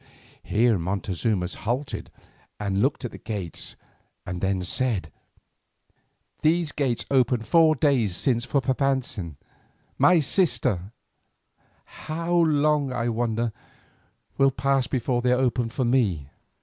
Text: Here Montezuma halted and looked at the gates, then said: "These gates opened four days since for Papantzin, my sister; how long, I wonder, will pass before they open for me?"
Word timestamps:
Here 0.41 0.79
Montezuma 0.79 1.47
halted 1.47 2.09
and 2.59 2.81
looked 2.81 3.05
at 3.05 3.11
the 3.11 3.19
gates, 3.19 3.75
then 4.25 4.63
said: 4.63 5.11
"These 6.41 6.71
gates 6.71 7.05
opened 7.11 7.45
four 7.45 7.75
days 7.75 8.15
since 8.15 8.43
for 8.43 8.61
Papantzin, 8.61 9.35
my 9.99 10.17
sister; 10.19 10.91
how 11.85 12.33
long, 12.33 12.91
I 12.91 13.09
wonder, 13.09 13.53
will 14.39 14.49
pass 14.49 14.87
before 14.87 15.21
they 15.21 15.33
open 15.33 15.69
for 15.69 15.85
me?" 15.85 16.31